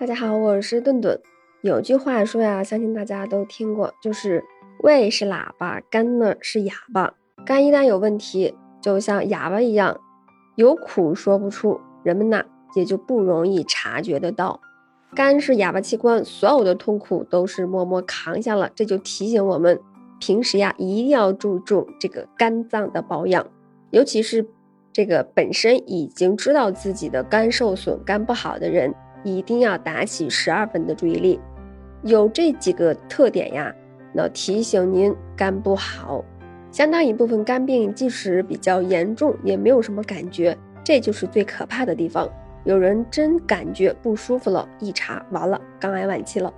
[0.00, 1.20] 大家好，我是顿顿。
[1.60, 4.42] 有句话说呀，相信大家都听过，就是
[4.78, 7.12] 胃是喇叭，肝呢是哑巴。
[7.44, 10.00] 肝一旦有问题，就像哑巴一样，
[10.56, 12.42] 有苦说不出，人们呐
[12.74, 14.62] 也就不容易察觉得到。
[15.14, 18.70] 肝是哑巴器官，所有的痛苦都是默默扛下了。
[18.74, 19.78] 这就提醒我们，
[20.18, 23.46] 平时呀一定要注重这个肝脏的保养，
[23.90, 24.48] 尤其是
[24.94, 28.94] 这个本身已经知道自己的肝受损、肝不好的人。
[29.22, 31.38] 一定要打起十二分的注意力，
[32.02, 33.74] 有这几个特点呀，
[34.12, 36.24] 那提醒您肝不好。
[36.70, 42.28] 相当一部分肝病即使比较严重，也没有什么感觉，这就是最可怕的地方。
[42.64, 46.52] 有人真感觉不舒服了，一查完了，肝癌晚期了。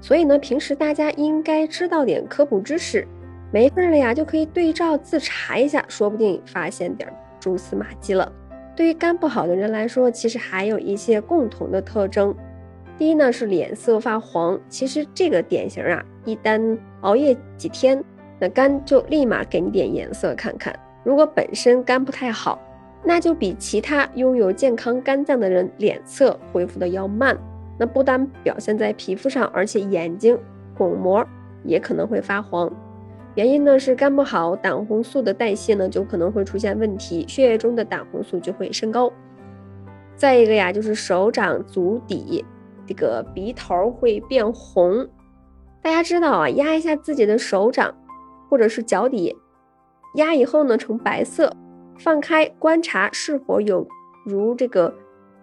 [0.00, 3.06] 所以呢，平时大家应该知道点科普知识，
[3.50, 7.08] 没事儿了呀，就可以对照自查一下，说不定发现点
[7.40, 8.30] 蛛丝马迹了。
[8.78, 12.32] 对于肝不好的人来说，其实还有一些共同的特征。
[12.96, 18.00] 第一呢是脸色发黄，其实这个典型啊，一旦熬夜几天，
[18.38, 20.72] 那肝就立马给你点颜色看看。
[21.02, 22.56] 如果本身肝不太好，
[23.02, 27.36] 那就比其他拥有健康肝脏的人脸色恢复的要慢。
[27.76, 30.38] 那不单表现在皮肤上，而且眼睛、
[30.76, 31.26] 巩膜
[31.64, 32.72] 也可能会发黄。
[33.38, 39.12] 原因呢是肝不好，胆红素的代谢呢就可能会出现问题，血液中的胆红素就会升高。
[40.16, 42.44] 再一个呀，就是手掌、足底
[42.84, 45.08] 这个鼻头会变红。
[45.80, 47.94] 大家知道啊，压一下自己的手掌
[48.50, 49.36] 或者是脚底，
[50.16, 51.54] 压以后呢呈白色，
[51.96, 53.86] 放开观察是否有
[54.26, 54.92] 如这个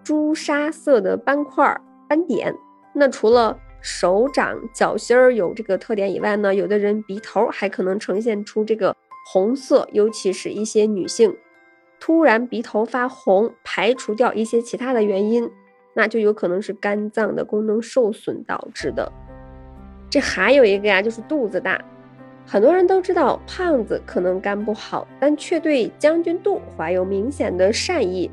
[0.03, 2.53] 朱砂色的斑块斑点。
[2.91, 8.97] 那除了手掌、脚心儿有这个特点以外呢，有的人鼻头还可能呈现出这个
[9.31, 11.37] 红色，尤其是一些女性
[11.99, 15.47] 突然鼻头发红，排除掉一些其他的原因，
[15.93, 19.11] 那就有可能是肝脏的功能受损导致的。
[20.09, 21.79] 这还有一个呀，就是肚子大，
[22.43, 28.31] 很多人都知道胖子可能肝不好，但却对将军肚怀有明显的善意。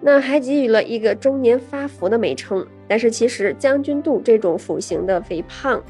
[0.00, 5.82] 那还给予了一个中年发福的美称，但是其实将军肚这种腹型的肥胖，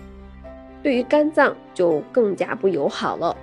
[0.83, 3.37] 对于肝脏就更加不友好了。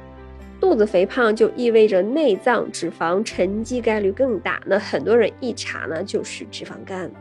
[0.60, 7.12] 肚子肥胖就意味着内脏脂肪沉积概率更大，那很多人一查呢就是脂肪肝。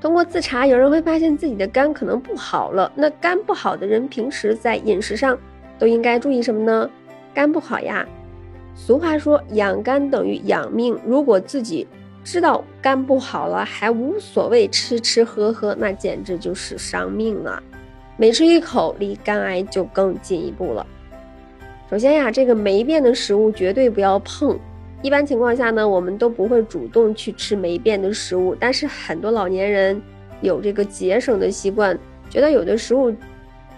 [0.00, 2.90] 通过自查，有人会发现自己的肝可能不好了。
[2.94, 5.38] 那肝不好的人平时在饮食上
[5.78, 6.90] 都应该注意什么呢？
[7.32, 8.06] 肝不好呀，
[8.74, 10.98] 俗话说养肝等于养命。
[11.06, 11.86] 如果自己
[12.24, 17.62] 知道肝不好了还无所谓吃吃喝喝，那简直就是伤命啊！
[18.16, 20.84] 每吃一口，离肝癌就更进一步了。
[21.90, 24.58] 首先呀，这个霉变的食物绝对不要碰。
[25.02, 28.56] 一般情况下呢，我们都不会主动去吃霉变的食物。
[28.58, 30.00] 但是很多老年人
[30.40, 31.96] 有这个节省的习惯，
[32.30, 33.14] 觉得有的食物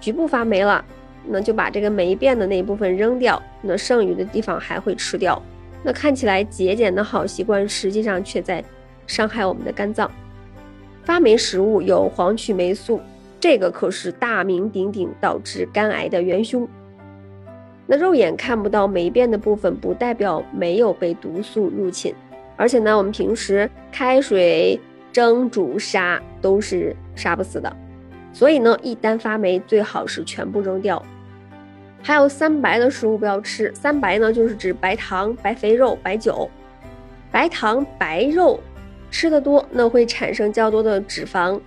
[0.01, 0.85] 局部发霉了，
[1.27, 5.43] 那就把这个霉变的那一部分扔掉，那剩余的地方还会吃掉。
[5.87, 8.63] 那看起来节俭的好习惯，实际上却在
[9.07, 10.11] 伤害我们的肝脏。
[11.05, 13.01] 发霉食物有黄曲霉素，
[13.39, 16.67] 这个可是大名鼎鼎导致肝癌的元凶。
[17.87, 22.13] 那肉眼看不到霉变的部分，不代表没有被毒素入侵。
[22.57, 24.81] 而且呢，我们平时开水
[25.13, 27.73] 蒸、煮、杀都是杀不死的。
[28.33, 31.01] 所以呢，一旦发霉，最好是全部扔掉。
[32.07, 33.69] 还有三白的食物不要吃。
[33.75, 36.49] 三白呢，就是指白糖、白肥肉、白酒。
[37.33, 38.61] 白糖、白肉
[39.11, 41.61] 吃的多，那会产生较多的脂肪。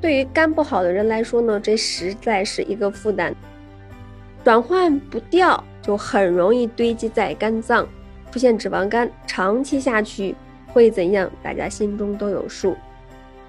[0.00, 3.32] 对于肝不好的人来说呢，这实在是一个负担，
[4.42, 7.86] 转换不掉，就很容易堆积在肝脏，
[8.32, 9.08] 出现脂肪肝。
[9.28, 10.34] 长期下去
[10.66, 11.30] 会怎样？
[11.40, 12.76] 大家心中都有数。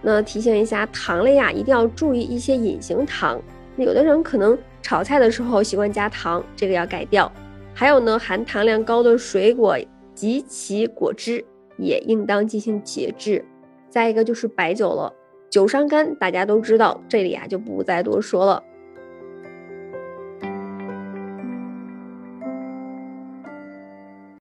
[0.03, 3.41] 那提醒一下，糖类呀，一定要注意一些隐形糖。
[3.77, 4.55] 有的人可能。
[4.87, 7.29] 炒菜的时候习惯加糖，这个要改掉。
[7.73, 9.77] 还有呢，含糖量高的水果
[10.15, 11.43] 及其果汁
[11.77, 13.43] 也应当进行节制。
[13.89, 15.11] 再一个就是白酒了，
[15.49, 18.63] 酒伤肝，大家都知道，这里啊就不再多说了。